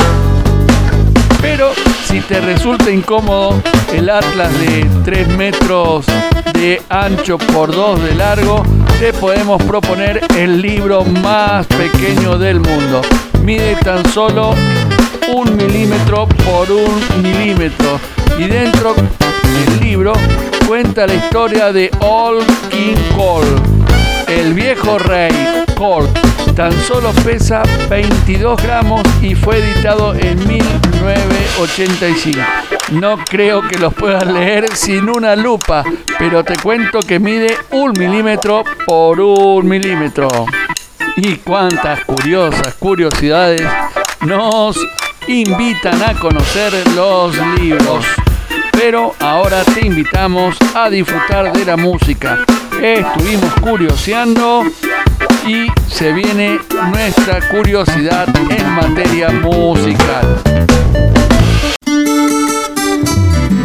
Pero 1.41 1.71
si 2.05 2.21
te 2.21 2.39
resulta 2.39 2.91
incómodo 2.91 3.61
el 3.93 4.09
atlas 4.09 4.51
de 4.59 4.85
3 5.03 5.27
metros 5.29 6.05
de 6.53 6.81
ancho 6.89 7.37
por 7.37 7.73
2 7.73 8.03
de 8.03 8.15
largo, 8.15 8.63
te 8.99 9.11
podemos 9.13 9.61
proponer 9.63 10.21
el 10.37 10.61
libro 10.61 11.03
más 11.03 11.65
pequeño 11.67 12.37
del 12.37 12.59
mundo. 12.59 13.01
Mide 13.43 13.75
tan 13.83 14.05
solo 14.11 14.53
un 15.33 15.57
milímetro 15.57 16.27
por 16.27 16.71
un 16.71 17.23
milímetro 17.23 17.99
y 18.37 18.45
dentro 18.45 18.93
del 18.93 19.79
libro 19.79 20.13
cuenta 20.67 21.07
la 21.07 21.15
historia 21.15 21.71
de 21.71 21.89
Old 22.01 22.45
King 22.69 22.95
Cole, 23.15 23.49
el 24.27 24.53
viejo 24.53 24.97
rey 24.99 25.31
Cole. 25.75 26.07
Tan 26.55 26.73
solo 26.83 27.11
pesa 27.23 27.63
22 27.89 28.61
gramos 28.61 29.01
y 29.21 29.35
fue 29.35 29.57
editado 29.59 30.13
en 30.13 30.37
1985. 30.47 32.39
No 32.91 33.17
creo 33.23 33.61
que 33.67 33.77
los 33.77 33.93
puedas 33.93 34.25
leer 34.27 34.75
sin 34.75 35.09
una 35.09 35.35
lupa, 35.35 35.83
pero 36.19 36.43
te 36.43 36.55
cuento 36.57 36.99
que 36.99 37.19
mide 37.19 37.55
un 37.71 37.93
milímetro 37.97 38.63
por 38.85 39.21
un 39.21 39.65
milímetro. 39.67 40.27
Y 41.15 41.37
cuántas 41.37 42.03
curiosas 42.05 42.73
curiosidades 42.75 43.61
nos 44.21 44.77
invitan 45.27 46.01
a 46.03 46.13
conocer 46.19 46.73
los 46.95 47.35
libros. 47.59 48.05
Pero 48.73 49.13
ahora 49.19 49.63
te 49.63 49.85
invitamos 49.85 50.57
a 50.75 50.89
disfrutar 50.89 51.53
de 51.53 51.65
la 51.65 51.77
música. 51.77 52.39
Estuvimos 52.81 53.53
curioseando 53.61 54.63
y 55.47 55.67
se 55.89 56.11
viene 56.13 56.59
nuestra 56.91 57.39
curiosidad 57.49 58.27
en 58.49 58.69
materia 58.73 59.29
musical. 59.29 60.41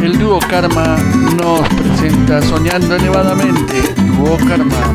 El 0.02 0.18
dúo 0.18 0.38
Karma 0.38 0.96
nos 1.36 1.68
presenta 1.68 2.40
Soñando 2.42 2.96
elevadamente. 2.96 3.82
Dúo 4.16 4.36
Karma. 4.48 4.94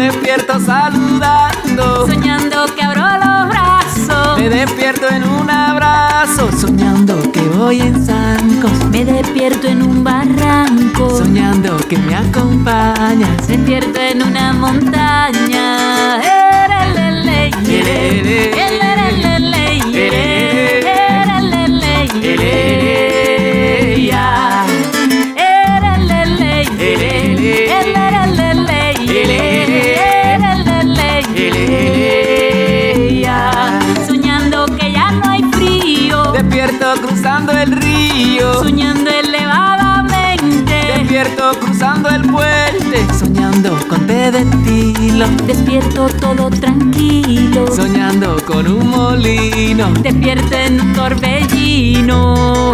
Despierto 0.00 0.58
saludando, 0.60 2.06
soñando 2.06 2.64
que 2.74 2.82
abro 2.82 3.02
los 3.02 3.48
brazos, 3.48 4.38
me 4.38 4.48
despierto 4.48 5.06
en 5.08 5.24
un 5.28 5.50
abrazo, 5.50 6.48
soñando 6.58 7.20
que 7.32 7.40
voy 7.40 7.82
en 7.82 8.02
zancos, 8.06 8.72
me 8.90 9.04
despierto 9.04 9.68
en 9.68 9.82
un 9.82 10.02
barranco, 10.02 11.18
soñando 11.18 11.76
que 11.88 11.98
me 11.98 12.14
acompañas. 12.16 13.46
despierto 13.46 14.00
en 14.00 14.22
una 14.22 14.54
montaña. 14.54 16.16
Erelele, 16.22 17.50
Erele, 17.68 18.50
erelele, 18.52 18.99
soñando 43.20 43.76
con 43.88 44.06
té 44.06 44.30
de 44.30 44.42
despierto 45.46 46.08
todo 46.20 46.48
tranquilo, 46.48 47.66
soñando 47.66 48.36
con 48.46 48.66
un 48.66 48.88
molino. 48.88 49.92
despierto 50.02 50.54
en 50.56 50.80
un 50.80 50.92
torbellino. 50.94 52.72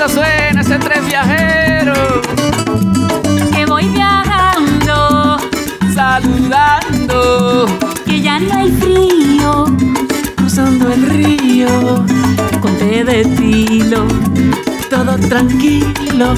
bonito 0.00 0.08
suena 0.08 0.60
ese 0.60 0.78
tren 0.78 1.06
viajero. 1.06 2.22
Que 3.52 3.66
voy 3.66 3.88
viajando, 3.88 5.38
saludando. 5.94 7.66
Que 8.06 8.20
ya 8.20 8.38
no 8.40 8.54
hay 8.54 8.70
frío, 8.72 9.66
cruzando 10.36 10.92
el 10.92 11.02
río. 11.02 12.04
Conté 12.60 13.04
de 13.04 13.20
estilo, 13.22 14.06
todo 14.88 15.16
tranquilo, 15.28 16.34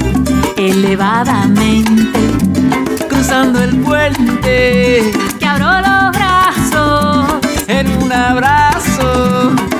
elevadamente. 0.56 2.20
Cruzando 3.08 3.62
el 3.62 3.76
puente, 3.80 5.12
que 5.38 5.46
abro 5.46 5.70
los 5.80 6.12
brazos 6.12 7.26
en 7.68 8.02
un 8.02 8.12
abrazo 8.12 9.71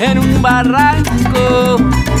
en 0.00 0.18
un 0.18 0.42
barranco, 0.42 1.76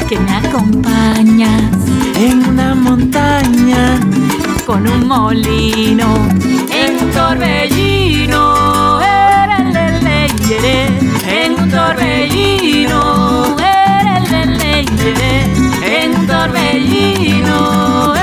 que 0.08 0.18
me 0.18 0.36
acompañas. 0.36 1.72
En 2.14 2.46
una 2.46 2.74
montaña. 2.74 4.00
Con 4.66 4.86
un 4.86 5.08
molino. 5.08 6.28
En 6.70 7.02
un 7.02 7.10
torbellino, 7.10 9.00
en 9.00 9.56
un 11.54 11.70
torbellino, 11.70 13.56
en 15.82 16.16
un 16.16 16.26
torbellino, 16.26 18.14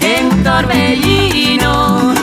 en 0.00 0.26
un 0.26 0.42
torbellino, 0.42 2.14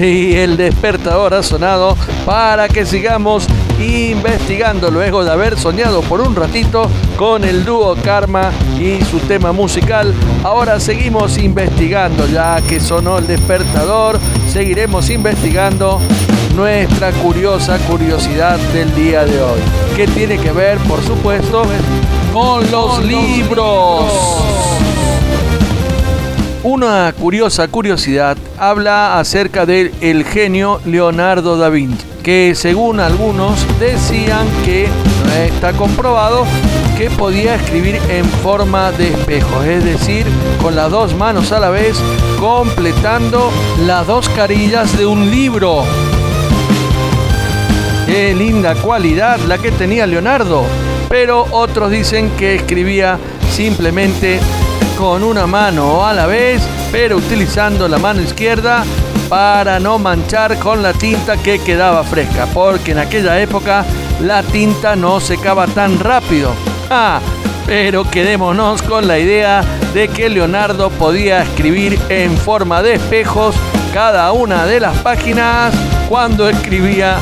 y 0.00 0.34
el 0.36 0.56
despertador 0.56 1.34
ha 1.34 1.42
sonado 1.42 1.96
para 2.24 2.68
que 2.68 2.86
sigamos 2.86 3.46
investigando 3.80 4.90
luego 4.90 5.24
de 5.24 5.30
haber 5.30 5.58
soñado 5.58 6.02
por 6.02 6.20
un 6.20 6.34
ratito 6.34 6.90
con 7.16 7.44
el 7.44 7.64
dúo 7.64 7.96
Karma 7.96 8.50
y 8.78 9.02
su 9.04 9.18
tema 9.20 9.52
musical. 9.52 10.14
Ahora 10.44 10.78
seguimos 10.80 11.38
investigando 11.38 12.26
ya 12.26 12.60
que 12.68 12.80
sonó 12.80 13.18
el 13.18 13.26
despertador, 13.26 14.18
seguiremos 14.52 15.10
investigando 15.10 16.00
nuestra 16.54 17.12
curiosa 17.12 17.78
curiosidad 17.78 18.58
del 18.72 18.94
día 18.94 19.24
de 19.24 19.40
hoy, 19.40 19.60
que 19.96 20.06
tiene 20.06 20.38
que 20.38 20.52
ver, 20.52 20.78
por 20.78 21.02
supuesto, 21.02 21.62
con 22.32 22.70
los 22.70 23.04
libros. 23.04 24.67
Una 26.64 27.14
curiosa 27.16 27.68
curiosidad 27.68 28.36
habla 28.58 29.20
acerca 29.20 29.64
del 29.64 29.92
el 30.00 30.24
genio 30.24 30.80
Leonardo 30.84 31.56
da 31.56 31.68
Vinci, 31.68 32.04
que 32.24 32.54
según 32.56 32.98
algunos 32.98 33.64
decían 33.78 34.44
que 34.64 34.88
está 35.46 35.72
comprobado 35.72 36.44
que 36.96 37.10
podía 37.10 37.54
escribir 37.54 38.00
en 38.08 38.24
forma 38.24 38.90
de 38.90 39.10
espejo, 39.10 39.62
es 39.62 39.84
decir, 39.84 40.26
con 40.60 40.74
las 40.74 40.90
dos 40.90 41.14
manos 41.14 41.52
a 41.52 41.60
la 41.60 41.70
vez, 41.70 41.96
completando 42.40 43.52
las 43.86 44.08
dos 44.08 44.28
carillas 44.30 44.98
de 44.98 45.06
un 45.06 45.30
libro. 45.30 45.84
Qué 48.06 48.34
linda 48.34 48.74
cualidad 48.74 49.38
la 49.46 49.58
que 49.58 49.70
tenía 49.70 50.08
Leonardo, 50.08 50.64
pero 51.08 51.46
otros 51.52 51.92
dicen 51.92 52.30
que 52.36 52.56
escribía 52.56 53.16
simplemente 53.52 54.40
con 54.98 55.22
una 55.22 55.46
mano 55.46 56.04
a 56.04 56.12
la 56.12 56.26
vez, 56.26 56.60
pero 56.90 57.18
utilizando 57.18 57.86
la 57.86 57.98
mano 57.98 58.20
izquierda 58.20 58.84
para 59.28 59.78
no 59.78 59.96
manchar 59.96 60.58
con 60.58 60.82
la 60.82 60.92
tinta 60.92 61.36
que 61.36 61.60
quedaba 61.60 62.02
fresca, 62.02 62.46
porque 62.52 62.90
en 62.90 62.98
aquella 62.98 63.40
época 63.40 63.84
la 64.20 64.42
tinta 64.42 64.96
no 64.96 65.20
secaba 65.20 65.66
tan 65.68 66.00
rápido. 66.00 66.52
Ah, 66.90 67.20
pero 67.66 68.10
quedémonos 68.10 68.80
con 68.80 69.06
la 69.06 69.18
idea 69.18 69.62
de 69.92 70.08
que 70.08 70.30
Leonardo 70.30 70.88
podía 70.88 71.42
escribir 71.42 72.00
en 72.08 72.34
forma 72.38 72.82
de 72.82 72.94
espejos 72.94 73.54
cada 73.92 74.32
una 74.32 74.64
de 74.64 74.80
las 74.80 74.96
páginas 75.00 75.74
cuando 76.08 76.48
escribía 76.48 77.18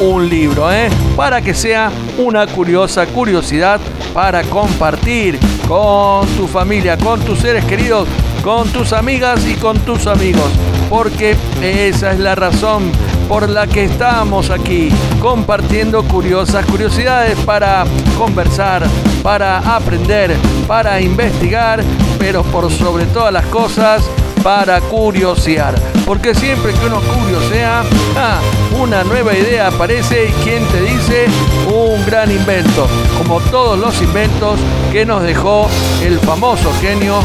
un 0.00 0.28
libro, 0.28 0.72
¿eh? 0.72 0.88
para 1.16 1.40
que 1.40 1.54
sea 1.54 1.90
una 2.18 2.46
curiosa 2.46 3.06
curiosidad 3.06 3.80
para 4.14 4.42
compartir 4.44 5.38
con 5.66 6.26
tu 6.36 6.46
familia, 6.46 6.96
con 6.96 7.20
tus 7.20 7.40
seres 7.40 7.64
queridos, 7.64 8.08
con 8.42 8.68
tus 8.68 8.92
amigas 8.92 9.44
y 9.46 9.54
con 9.54 9.78
tus 9.80 10.06
amigos, 10.06 10.50
porque 10.88 11.36
esa 11.62 12.12
es 12.12 12.18
la 12.18 12.34
razón 12.34 12.90
por 13.28 13.48
la 13.48 13.66
que 13.66 13.84
estamos 13.84 14.50
aquí, 14.50 14.88
compartiendo 15.20 16.02
curiosas 16.04 16.64
curiosidades 16.66 17.38
para 17.40 17.84
conversar, 18.16 18.86
para 19.22 19.58
aprender, 19.76 20.34
para 20.66 21.00
investigar, 21.00 21.82
pero 22.18 22.42
por 22.44 22.70
sobre 22.72 23.04
todas 23.06 23.32
las 23.32 23.44
cosas, 23.46 24.08
para 24.48 24.80
curiosear. 24.80 25.74
Porque 26.06 26.34
siempre 26.34 26.72
que 26.72 26.86
uno 26.86 27.02
curiosea, 27.02 27.82
ah, 28.16 28.40
una 28.80 29.04
nueva 29.04 29.34
idea 29.34 29.66
aparece 29.66 30.24
y 30.24 30.32
quien 30.42 30.64
te 30.68 30.80
dice 30.80 31.26
un 31.66 32.02
gran 32.06 32.30
invento, 32.30 32.88
como 33.18 33.40
todos 33.40 33.78
los 33.78 34.00
inventos 34.00 34.58
que 34.90 35.04
nos 35.04 35.22
dejó 35.22 35.68
el 36.02 36.18
famoso 36.20 36.72
genio 36.80 37.20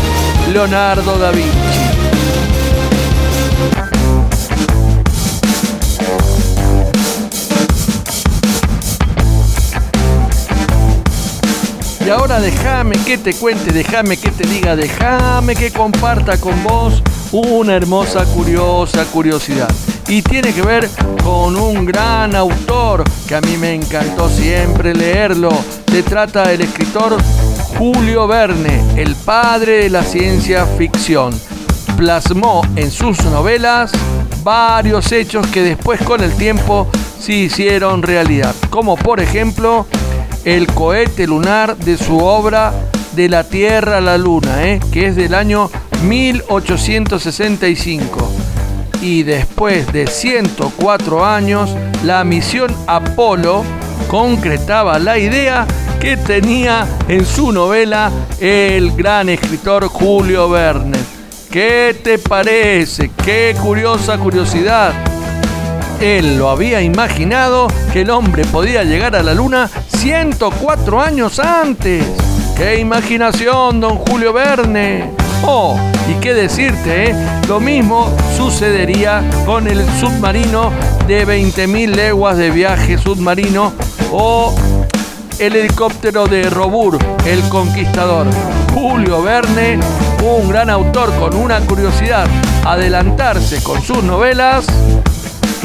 Leonardo 0.52 1.18
da 1.18 1.32
Vinci. 1.32 1.50
Y 12.06 12.10
ahora 12.10 12.42
déjame 12.42 12.98
que 12.98 13.18
te 13.18 13.34
cuente, 13.34 13.72
déjame 13.72 14.18
que 14.18 14.30
te 14.30 14.46
diga, 14.46 14.76
déjame 14.76 15.56
que 15.56 15.72
comparta 15.72 16.38
con 16.38 16.62
vos 16.64 17.02
una 17.34 17.76
hermosa, 17.76 18.26
curiosa 18.26 19.06
curiosidad. 19.06 19.70
Y 20.08 20.22
tiene 20.22 20.54
que 20.54 20.62
ver 20.62 20.90
con 21.24 21.56
un 21.56 21.86
gran 21.86 22.36
autor 22.36 23.04
que 23.28 23.36
a 23.36 23.42
mí 23.42 23.58
me 23.58 23.74
encantó 23.74 24.30
siempre 24.30 24.94
leerlo. 24.94 25.50
Se 25.92 26.04
trata 26.04 26.48
del 26.48 26.62
escritor 26.62 27.18
Julio 27.78 28.28
Verne, 28.28 29.02
el 29.02 29.16
padre 29.16 29.84
de 29.84 29.90
la 29.90 30.04
ciencia 30.04 30.66
ficción. 30.66 31.34
Plasmó 31.98 32.62
en 32.76 32.92
sus 32.92 33.24
novelas 33.26 33.92
varios 34.44 35.12
hechos 35.12 35.48
que 35.48 35.62
después 35.62 36.02
con 36.02 36.22
el 36.24 36.34
tiempo 36.34 36.88
se 37.20 37.34
hicieron 37.34 38.04
realidad, 38.04 38.54
como 38.70 38.96
por 38.96 39.22
ejemplo 39.22 39.88
el 40.44 40.68
cohete 40.68 41.26
lunar 41.26 41.78
de 41.78 41.98
su 41.98 42.18
obra 42.20 42.74
De 43.16 43.30
la 43.30 43.46
Tierra 43.46 43.98
a 43.98 44.02
la 44.02 44.18
Luna, 44.18 44.68
¿eh? 44.68 44.80
que 44.92 45.08
es 45.08 45.16
del 45.16 45.34
año 45.34 45.70
1865. 46.04 48.32
Y 49.02 49.24
después 49.24 49.92
de 49.92 50.08
104 50.08 51.26
años, 51.26 51.76
la 52.04 52.24
misión 52.24 52.74
Apolo 52.88 53.64
concretaba 54.08 55.00
la 55.00 55.18
idea 55.18 55.68
que 56.00 56.16
tenía 56.18 56.86
en 57.08 57.26
su 57.26 57.52
novela 57.52 58.12
el 58.40 58.96
gran 58.96 59.30
escritor 59.30 59.88
Julio 59.88 60.50
Verne. 60.50 61.00
¿Qué 61.52 61.96
te 62.04 62.18
parece? 62.18 63.12
Qué 63.24 63.56
curiosa 63.62 64.18
curiosidad. 64.18 64.94
Él 66.02 66.38
lo 66.38 66.50
había 66.50 66.82
imaginado 66.82 67.68
que 67.94 68.02
el 68.02 68.10
hombre 68.10 68.44
podía 68.46 68.84
llegar 68.84 69.16
a 69.16 69.24
la 69.24 69.34
luna 69.34 69.70
104 69.88 71.02
años 71.02 71.40
antes. 71.40 72.06
¡Qué 72.58 72.80
imaginación, 72.80 73.80
don 73.80 73.98
Julio 73.98 74.34
Verne! 74.34 75.23
Oh, 75.46 75.78
y 76.08 76.14
qué 76.22 76.34
decirte, 76.34 77.12
¿eh? 77.12 77.16
lo 77.50 77.60
mismo 77.60 78.16
sucedería 78.38 79.22
con 79.46 79.68
el 79.68 79.86
submarino 80.00 80.72
de 81.06 81.28
20.000 81.28 81.94
leguas 81.94 82.38
de 82.38 82.50
viaje 82.50 82.98
submarino 82.98 83.74
o 84.14 84.56
el 85.40 85.56
helicóptero 85.58 86.28
de 86.28 86.50
Robur, 86.50 86.98
el 87.26 87.42
conquistador. 87.50 88.28
Julio 88.74 89.22
Verne, 89.22 89.80
un 90.24 90.48
gran 90.48 90.70
autor 90.70 91.14
con 91.20 91.36
una 91.36 91.60
curiosidad, 91.60 92.26
adelantarse 92.66 93.62
con 93.62 93.82
sus 93.82 94.02
novelas 94.02 94.66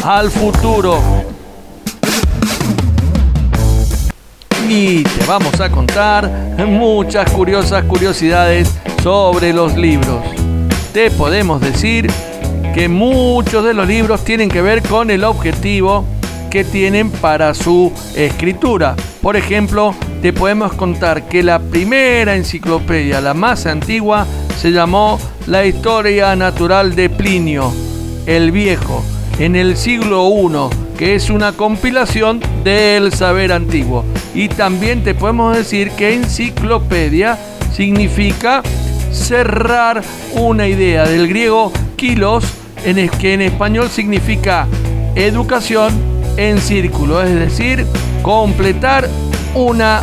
al 0.03 0.29
futuro. 0.31 1.01
Y 4.69 5.05
te 5.05 5.25
vamos 5.25 5.61
a 5.61 5.71
contar 5.71 6.29
muchas 6.67 7.31
curiosas 7.31 7.85
curiosidades 7.85 8.75
sobre 9.09 9.55
los 9.55 9.75
libros. 9.75 10.23
Te 10.93 11.11
podemos 11.11 11.63
decir 11.63 12.11
que 12.75 12.91
muchos 12.91 13.65
de 13.65 13.73
los 13.73 13.89
libros 13.89 14.23
tienen 14.23 14.51
que 14.51 14.61
ver 14.61 14.83
con 14.83 15.11
el 15.11 15.25
objetivo 15.25 16.05
que 16.51 16.63
tienen 16.63 17.11
para 17.11 17.55
su 17.55 17.91
escritura. 18.15 18.97
Por 19.23 19.39
ejemplo, 19.39 19.95
te 20.21 20.35
podemos 20.35 20.75
contar 20.75 21.27
que 21.27 21.43
la 21.43 21.59
primera 21.59 22.37
enciclopedia, 22.37 23.23
la 23.23 23.33
más 23.33 23.65
antigua, 23.65 24.27
se 24.59 24.73
llamó 24.73 25.19
La 25.47 25.65
Historia 25.65 26.37
Natural 26.37 26.95
de 26.95 27.09
Plinio, 27.09 27.73
el 28.27 28.53
Viejo, 28.53 29.03
en 29.39 29.57
el 29.57 29.79
siglo 29.79 30.29
I, 30.29 30.99
que 30.99 31.15
es 31.15 31.31
una 31.31 31.53
compilación 31.53 32.43
del 32.63 33.11
saber 33.15 33.53
antiguo. 33.53 34.05
Y 34.35 34.49
también 34.49 35.03
te 35.03 35.15
podemos 35.15 35.57
decir 35.57 35.93
que 35.93 36.13
enciclopedia 36.13 37.39
significa 37.73 38.63
cerrar 39.19 40.03
una 40.35 40.67
idea 40.67 41.05
del 41.05 41.29
griego 41.29 41.73
kilos, 41.97 42.45
en 42.85 43.09
que 43.09 43.35
en 43.35 43.43
español 43.43 43.89
significa 43.91 44.67
educación 45.15 45.93
en 46.37 46.59
círculo, 46.59 47.23
es 47.23 47.35
decir, 47.35 47.85
completar 48.23 49.09
una 49.55 50.01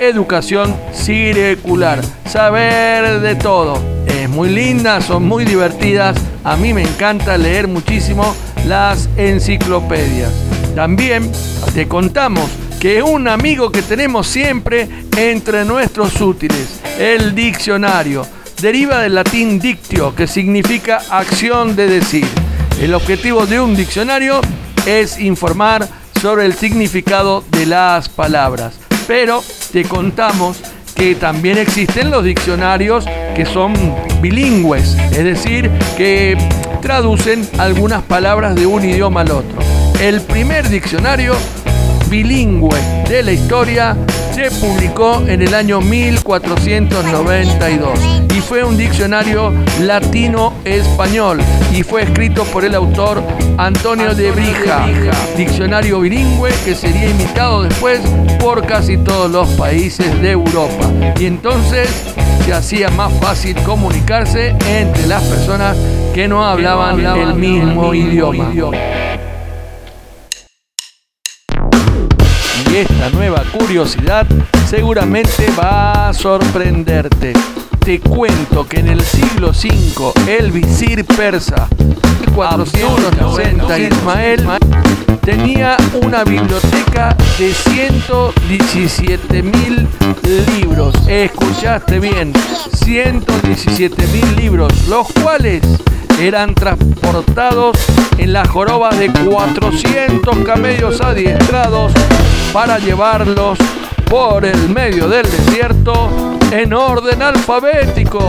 educación 0.00 0.74
circular, 0.92 2.00
saber 2.26 3.20
de 3.20 3.36
todo. 3.36 3.78
Es 4.06 4.28
muy 4.28 4.50
linda, 4.50 5.00
son 5.00 5.26
muy 5.28 5.44
divertidas, 5.44 6.16
a 6.42 6.56
mí 6.56 6.74
me 6.74 6.82
encanta 6.82 7.38
leer 7.38 7.68
muchísimo 7.68 8.34
las 8.66 9.08
enciclopedias. 9.16 10.32
También 10.74 11.30
te 11.74 11.86
contamos 11.86 12.50
que 12.82 13.00
un 13.00 13.28
amigo 13.28 13.70
que 13.70 13.80
tenemos 13.80 14.26
siempre 14.26 14.88
entre 15.16 15.64
nuestros 15.64 16.20
útiles, 16.20 16.80
el 16.98 17.32
diccionario, 17.32 18.26
deriva 18.60 18.98
del 18.98 19.14
latín 19.14 19.60
dictio, 19.60 20.12
que 20.16 20.26
significa 20.26 21.00
acción 21.08 21.76
de 21.76 21.86
decir. 21.86 22.26
El 22.80 22.94
objetivo 22.94 23.46
de 23.46 23.60
un 23.60 23.76
diccionario 23.76 24.40
es 24.84 25.20
informar 25.20 25.86
sobre 26.20 26.44
el 26.44 26.54
significado 26.54 27.44
de 27.52 27.66
las 27.66 28.08
palabras. 28.08 28.74
Pero 29.06 29.44
te 29.70 29.84
contamos 29.84 30.58
que 30.96 31.14
también 31.14 31.58
existen 31.58 32.10
los 32.10 32.24
diccionarios 32.24 33.04
que 33.36 33.46
son 33.46 33.74
bilingües, 34.20 34.96
es 35.12 35.22
decir, 35.22 35.70
que 35.96 36.36
traducen 36.80 37.48
algunas 37.58 38.02
palabras 38.02 38.56
de 38.56 38.66
un 38.66 38.84
idioma 38.84 39.20
al 39.20 39.30
otro. 39.30 39.60
El 40.00 40.20
primer 40.20 40.68
diccionario 40.68 41.36
bilingüe 42.12 42.78
de 43.08 43.22
la 43.22 43.32
historia 43.32 43.96
se 44.34 44.50
publicó 44.50 45.22
en 45.26 45.40
el 45.40 45.54
año 45.54 45.80
1492 45.80 47.98
y 48.36 48.40
fue 48.42 48.62
un 48.62 48.76
diccionario 48.76 49.50
latino-español 49.80 51.40
y 51.72 51.82
fue 51.82 52.02
escrito 52.02 52.44
por 52.44 52.66
el 52.66 52.74
autor 52.74 53.22
Antonio 53.56 54.14
de 54.14 54.30
Brija, 54.30 54.86
diccionario 55.38 56.00
bilingüe 56.00 56.50
que 56.66 56.74
sería 56.74 57.08
imitado 57.08 57.62
después 57.62 58.02
por 58.38 58.66
casi 58.66 58.98
todos 58.98 59.30
los 59.30 59.48
países 59.52 60.20
de 60.20 60.32
Europa. 60.32 60.90
Y 61.18 61.24
entonces 61.24 61.88
se 62.44 62.52
hacía 62.52 62.90
más 62.90 63.10
fácil 63.22 63.56
comunicarse 63.62 64.54
entre 64.68 65.06
las 65.06 65.22
personas 65.22 65.78
que 66.12 66.28
no 66.28 66.44
hablaban, 66.44 67.00
el 67.00 67.36
mismo 67.36 67.94
idioma. 67.94 68.52
Esta 72.74 73.10
nueva 73.10 73.42
curiosidad 73.52 74.26
seguramente 74.66 75.46
va 75.58 76.08
a 76.08 76.14
sorprenderte. 76.14 77.34
Te 77.78 78.00
cuento 78.00 78.66
que 78.66 78.80
en 78.80 78.88
el 78.88 79.02
siglo 79.02 79.50
V 79.50 80.12
el 80.26 80.50
visir 80.50 81.04
persa 81.04 81.68
490 82.34 83.78
Ismael 83.78 84.48
tenía 85.20 85.76
una 86.02 86.24
biblioteca 86.24 87.14
de 87.38 87.52
117 87.52 89.42
mil 89.42 89.86
libros. 90.56 90.94
Escuchaste 91.06 92.00
bien, 92.00 92.32
117 92.72 94.06
mil 94.06 94.36
libros, 94.36 94.72
los 94.88 95.08
cuales 95.22 95.62
eran 96.20 96.54
transportados 96.54 97.76
en 98.18 98.32
las 98.32 98.48
jorobas 98.48 98.98
de 98.98 99.10
400 99.12 100.38
camellos 100.44 101.00
adiestrados 101.00 101.92
para 102.52 102.78
llevarlos 102.78 103.58
por 104.08 104.44
el 104.44 104.68
medio 104.68 105.08
del 105.08 105.24
desierto 105.30 106.10
en 106.50 106.72
orden 106.72 107.22
alfabético. 107.22 108.26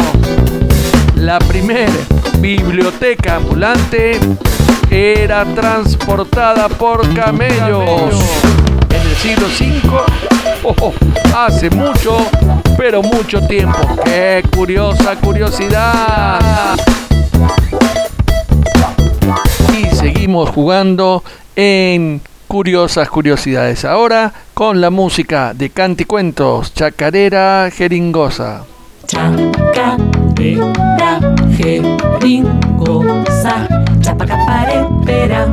La 1.16 1.40
primera 1.40 1.92
biblioteca 2.40 3.36
ambulante 3.36 4.20
era 4.90 5.46
transportada 5.46 6.70
por 6.70 7.14
camellos. 7.14 8.16
En 8.90 9.02
el 9.02 9.16
siglo 9.18 9.48
V, 10.64 10.94
hace 11.36 11.70
mucho, 11.70 12.18
pero 12.78 13.02
mucho 13.02 13.42
tiempo. 13.48 13.80
¡Qué 14.06 14.44
curiosa 14.56 15.16
curiosidad! 15.16 16.78
Y 19.78 19.96
seguimos 19.96 20.50
jugando 20.50 21.24
en 21.56 22.22
curiosas 22.48 23.10
curiosidades. 23.10 23.86
Ahora 23.86 24.32
con 24.54 24.80
la 24.80 24.92
música 24.92 25.54
de 25.54 25.72
Canticuentos, 25.72 26.74
Chacarera 26.74 27.70
Jeringosa. 27.72 28.66
Chacarera 29.08 30.14
Jeringosa, 31.58 33.68
chapacapare, 34.02 34.86
pera. 35.06 35.48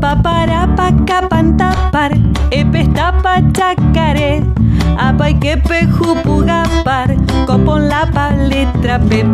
Papara 0.00 0.74
paca 0.74 1.28
pantapar, 1.28 2.12
epestapa 2.50 3.40
chacare. 3.52 4.51
Apay 4.98 5.38
que 5.38 5.56
pejupugapar, 5.56 7.16
copon 7.46 7.88
la 7.88 8.04
letra 8.48 8.98
pe. 8.98 9.24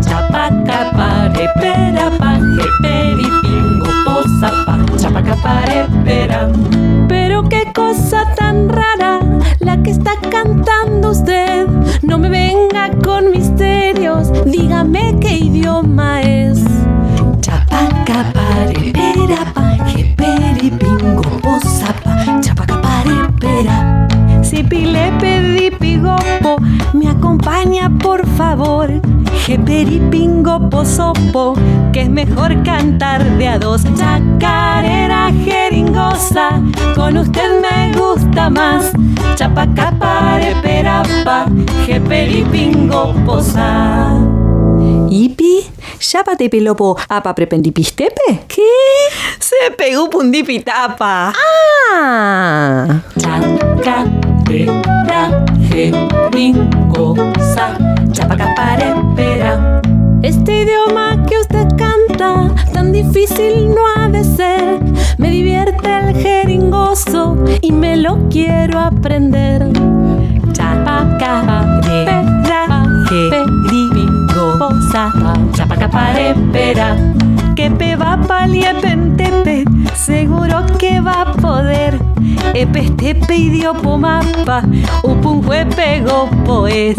Chapacapare, 0.00 1.48
pera, 1.60 2.10
pa, 2.18 2.38
pingo 3.42 3.90
posapa, 4.04 4.78
chapacapare, 4.96 5.86
pera. 6.04 6.50
Pero 7.08 7.48
qué 7.48 7.70
cosa 7.74 8.24
tan 8.36 8.68
rara 8.68 9.20
la 9.60 9.82
que 9.82 9.90
está 9.90 10.12
cantando 10.30 11.10
usted. 11.10 11.66
No 12.02 12.18
me 12.18 12.28
venga 12.28 12.90
con 13.04 13.30
misterios, 13.30 14.30
dígame 14.44 15.16
qué 15.20 15.38
idioma 15.38 16.20
es. 16.22 16.62
Chapacapare, 17.40 18.92
pera, 18.92 19.52
pa, 19.54 19.76
pingo 20.78 21.22
posapa, 21.40 22.40
chapacapare, 22.40 23.28
pera. 23.40 24.01
Si 24.52 24.62
pile 24.62 25.10
pedí 25.18 25.70
pigopo, 25.70 26.60
me 26.92 27.08
acompaña 27.08 27.88
por 27.88 28.26
favor. 28.36 28.90
Jeperi-pingo 29.46 30.68
posopo, 30.68 31.54
que 31.90 32.02
es 32.02 32.10
mejor 32.10 32.62
cantar 32.62 33.24
de 33.38 33.48
a 33.48 33.58
dos. 33.58 33.80
Chacarera 33.96 35.32
jeringosa, 35.42 36.60
con 36.94 37.16
usted 37.16 37.62
me 37.62 37.96
gusta 37.98 38.50
más. 38.50 38.92
Chapacapare 39.36 40.54
perapa, 40.60 41.46
jeperi-pingo 41.86 43.14
posa. 43.24 44.20
Ipi, 45.08 45.64
¿Chápate 45.98 46.50
pelopo 46.50 46.98
apa 47.08 47.32
prependipistepe? 47.34 48.44
¿Qué? 48.46 48.60
Se 49.40 49.70
pegó 49.78 50.10
pundipitapa. 50.10 51.32
Ah. 51.32 53.00
Chacarera 54.44 55.44
jeringosa, 55.68 57.76
chapacapare 58.12 58.94
pera. 59.14 59.80
Este 60.22 60.62
idioma 60.62 61.24
que 61.26 61.38
usted 61.38 61.68
canta, 61.76 62.50
tan 62.72 62.90
difícil 62.92 63.70
no 63.70 63.82
ha 63.96 64.08
de 64.08 64.24
ser. 64.24 64.80
Me 65.18 65.30
divierte 65.30 65.88
el 65.88 66.16
jeringoso 66.16 67.36
y 67.60 67.70
me 67.72 67.96
lo 67.96 68.28
quiero 68.30 68.80
aprender. 68.80 69.70
Chapacarera 70.52 72.22
jeringosa, 73.08 75.12
chapacapare 75.54 76.34
pera. 76.52 76.96
Que 77.54 77.70
pe 77.70 77.96
va 77.96 78.16
paliepentepe, 78.16 79.64
seguro 79.94 80.64
que 80.78 81.00
va 81.00 81.22
a 81.22 81.32
poder. 81.32 81.98
Epestepe 82.54 83.36
idiopo 83.36 83.98
mapa, 83.98 84.62
upunjue 85.04 85.66
pego 85.76 86.28
pues. 86.44 86.96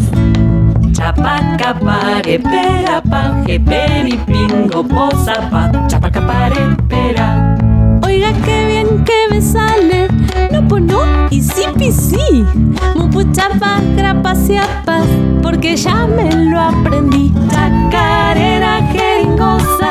Chapacapare 0.94 2.39
pera 2.39 3.02
pa, 3.02 3.44
jeperi 3.46 4.18
pingo 4.26 4.84
posapa, 4.84 5.72
chapacapare 5.88 6.78
pera. 6.88 7.58
Oiga 8.06 8.32
qué 8.46 8.68
bien 8.68 9.04
que 9.04 9.28
me 9.32 9.42
sale, 9.42 10.08
no 10.52 10.68
pues 10.68 10.84
no, 10.84 11.02
y 11.30 11.42
sí 11.42 11.63
pi 11.78 11.92
sí. 11.92 12.46
Mupuchapa 12.96 13.82
grapasiapas, 13.98 15.08
porque 15.42 15.76
ya 15.76 16.08
me 16.08 16.32
lo 16.32 16.60
aprendí. 16.60 17.34
Chacarera 17.50 18.82
jeringosa, 18.92 19.83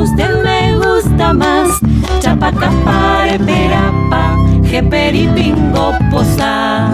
usted 0.00 0.42
me 0.42 0.76
gusta 0.76 1.32
más. 1.32 1.80
Chapacapare 2.20 3.38
pera 3.38 3.92
pa, 4.08 4.36
jeperi 4.64 5.28
pingo 5.28 5.92
posa. 6.10 6.88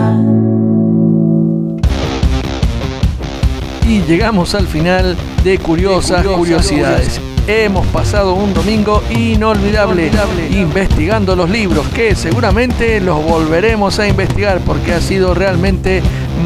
Y 3.87 4.03
llegamos 4.03 4.55
al 4.55 4.66
final 4.66 5.16
de 5.45 5.59
Curiosas 5.59 6.27
Curiosidades. 6.27 7.21
hemos 7.47 7.87
pasado 7.87 8.35
un 8.35 8.53
domingo 8.53 9.05
inolvidable 9.11 10.11
investigando 10.51 11.37
los 11.37 11.49
libros 11.49 11.87
que 11.95 12.16
seguramente 12.16 13.01
los 13.01 13.23
volveremos 13.23 14.01
a 14.01 14.09
investigar 14.09 14.59
porque 14.66 14.92
ha 14.92 15.01
sido 15.01 15.33
realmente 15.33 16.03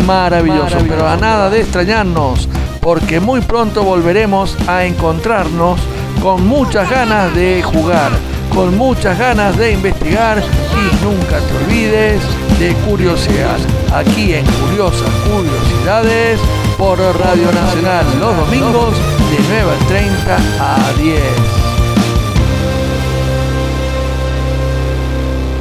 maravilloso. 0.06 0.76
Pero 0.86 1.08
a 1.08 1.16
nada 1.16 1.48
de 1.48 1.60
extrañarnos 1.60 2.46
porque 2.80 3.20
muy 3.20 3.40
pronto 3.40 3.84
volveremos 3.84 4.56
a 4.66 4.84
encontrarnos 4.84 5.80
con 6.22 6.46
muchas 6.46 6.88
ganas 6.90 7.34
de 7.34 7.62
jugar, 7.62 8.10
con 8.54 8.76
muchas 8.76 9.18
ganas 9.18 9.56
de 9.56 9.72
investigar 9.72 10.38
y 10.38 11.04
nunca 11.04 11.38
te 11.38 11.64
olvides 11.64 12.22
de 12.58 12.74
curiosidad. 12.86 13.58
Aquí 13.94 14.34
en 14.34 14.44
Curiosas 14.46 15.10
Curiosidades 15.26 16.40
por 16.78 16.98
Radio 16.98 17.50
Nacional 17.52 18.06
los 18.18 18.36
domingos 18.36 18.94
de 19.30 19.38
9.30 19.88 20.38
a 20.60 20.92
10. 21.00 21.59